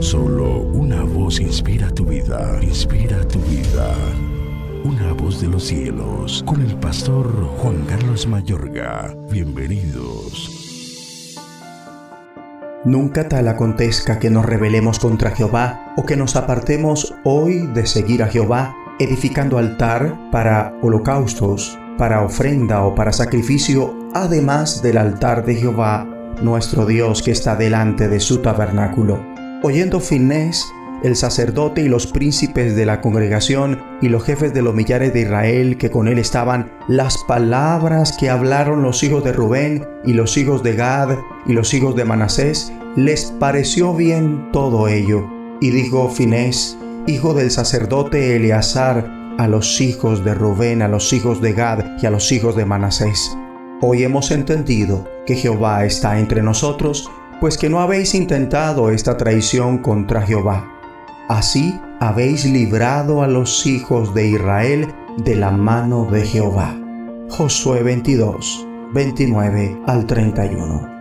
[0.00, 3.94] Solo una voz inspira tu vida, inspira tu vida.
[4.84, 7.26] Una voz de los cielos, con el pastor
[7.58, 9.14] Juan Carlos Mayorga.
[9.30, 11.34] Bienvenidos.
[12.84, 18.22] Nunca tal acontezca que nos rebelemos contra Jehová o que nos apartemos hoy de seguir
[18.22, 25.56] a Jehová, edificando altar para holocaustos, para ofrenda o para sacrificio, además del altar de
[25.56, 26.06] Jehová,
[26.42, 29.35] nuestro Dios que está delante de su tabernáculo.
[29.66, 30.72] Oyendo Finés,
[31.02, 35.22] el sacerdote y los príncipes de la congregación y los jefes de los millares de
[35.22, 40.36] Israel que con él estaban, las palabras que hablaron los hijos de Rubén y los
[40.36, 45.28] hijos de Gad y los hijos de Manasés, les pareció bien todo ello.
[45.60, 51.42] Y dijo Finés, hijo del sacerdote Eleazar, a los hijos de Rubén, a los hijos
[51.42, 53.36] de Gad y a los hijos de Manasés.
[53.80, 59.78] Hoy hemos entendido que Jehová está entre nosotros, pues que no habéis intentado esta traición
[59.78, 60.72] contra Jehová.
[61.28, 66.74] Así habéis librado a los hijos de Israel de la mano de Jehová.
[67.30, 70.96] Josué 22, 29 al 31.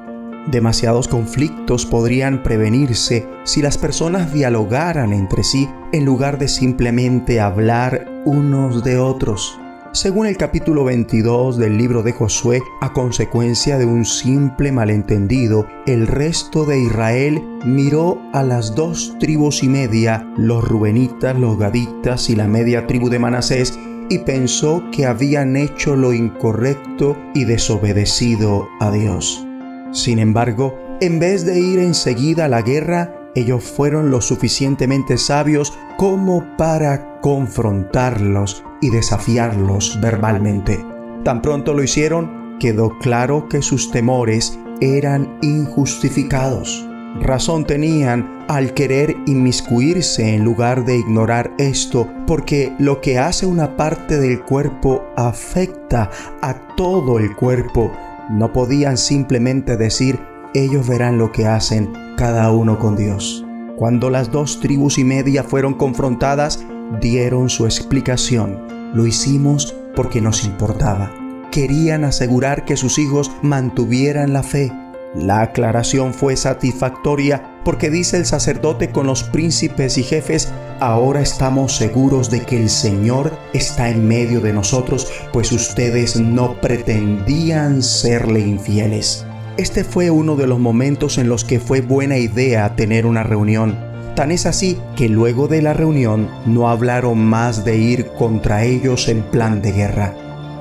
[0.48, 8.08] Demasiados conflictos podrían prevenirse si las personas dialogaran entre sí en lugar de simplemente hablar
[8.26, 9.60] unos de otros.
[9.96, 16.06] Según el capítulo 22 del libro de Josué, a consecuencia de un simple malentendido, el
[16.06, 22.36] resto de Israel miró a las dos tribus y media, los rubenitas, los gaditas y
[22.36, 23.80] la media tribu de Manasés,
[24.10, 29.48] y pensó que habían hecho lo incorrecto y desobedecido a Dios.
[29.94, 35.72] Sin embargo, en vez de ir enseguida a la guerra, ellos fueron lo suficientemente sabios
[35.96, 40.86] como para confrontarlos y desafiarlos verbalmente.
[41.24, 46.88] Tan pronto lo hicieron, quedó claro que sus temores eran injustificados.
[47.20, 53.76] Razón tenían al querer inmiscuirse en lugar de ignorar esto, porque lo que hace una
[53.76, 56.12] parte del cuerpo afecta
[56.42, 57.92] a todo el cuerpo
[58.30, 60.20] no podían simplemente decir,
[60.54, 63.46] ellos verán lo que hacen cada uno con Dios.
[63.78, 66.64] Cuando las dos tribus y media fueron confrontadas,
[67.02, 68.75] dieron su explicación.
[68.96, 71.12] Lo hicimos porque nos importaba.
[71.52, 74.72] Querían asegurar que sus hijos mantuvieran la fe.
[75.14, 81.76] La aclaración fue satisfactoria porque dice el sacerdote con los príncipes y jefes, ahora estamos
[81.76, 88.40] seguros de que el Señor está en medio de nosotros, pues ustedes no pretendían serle
[88.40, 89.26] infieles.
[89.58, 93.95] Este fue uno de los momentos en los que fue buena idea tener una reunión.
[94.16, 99.10] Tan es así que luego de la reunión no hablaron más de ir contra ellos
[99.10, 100.14] en plan de guerra.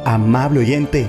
[0.05, 1.07] Amable oyente,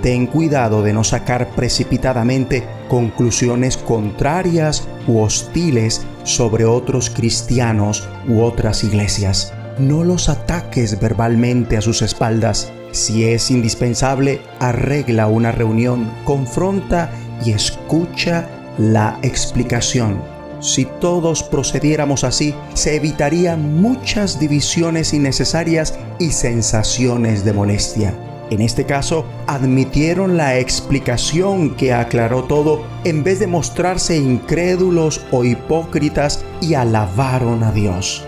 [0.00, 8.84] ten cuidado de no sacar precipitadamente conclusiones contrarias u hostiles sobre otros cristianos u otras
[8.84, 9.52] iglesias.
[9.80, 12.70] No los ataques verbalmente a sus espaldas.
[12.92, 17.10] Si es indispensable, arregla una reunión, confronta
[17.44, 18.48] y escucha
[18.78, 20.37] la explicación.
[20.60, 28.14] Si todos procediéramos así, se evitarían muchas divisiones innecesarias y sensaciones de molestia.
[28.50, 35.44] En este caso, admitieron la explicación que aclaró todo en vez de mostrarse incrédulos o
[35.44, 38.24] hipócritas y alabaron a Dios.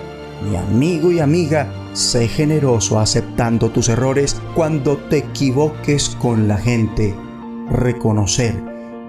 [0.49, 7.15] Mi amigo y amiga, sé generoso aceptando tus errores cuando te equivoques con la gente.
[7.71, 8.55] Reconocer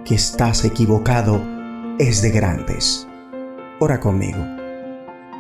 [0.06, 1.42] que estás equivocado
[2.00, 3.08] es de grandes.
[3.84, 4.38] Ora conmigo.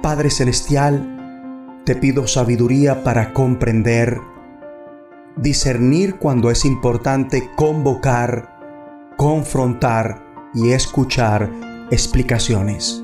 [0.02, 4.19] Padre Celestial, te pido sabiduría para comprender
[5.35, 8.50] discernir cuando es importante convocar,
[9.16, 10.24] confrontar
[10.56, 11.52] y escuchar
[11.91, 13.03] explicaciones.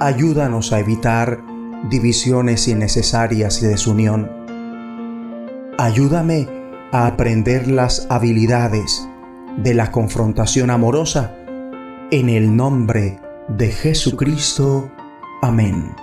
[0.00, 1.40] Ayúdanos a evitar
[1.88, 4.30] divisiones innecesarias y desunión.
[5.78, 6.46] Ayúdame
[6.92, 9.08] a aprender las habilidades
[9.56, 11.34] de la confrontación amorosa
[12.10, 14.90] en el nombre de Jesucristo.
[15.42, 15.94] Amén.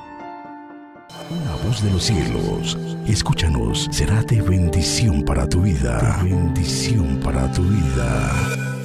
[1.29, 2.77] Una voz de los cielos,
[3.07, 6.19] escúchanos, será de bendición para tu vida.
[6.23, 8.78] bendición para tu vida.